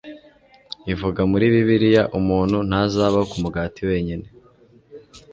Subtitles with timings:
[0.93, 4.27] ivuga muri bibiliya, umuntu ntazabaho ku mugati wenyine